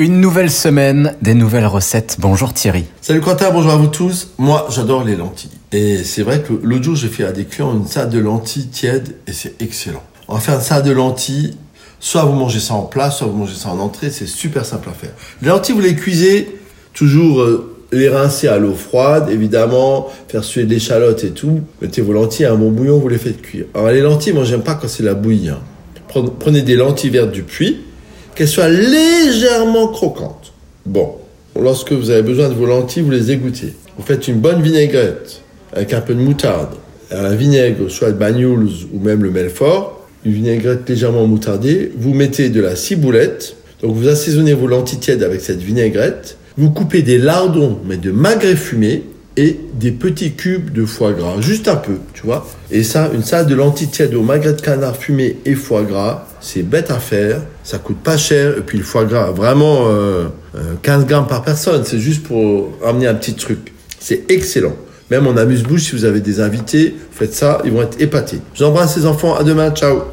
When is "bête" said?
56.62-56.90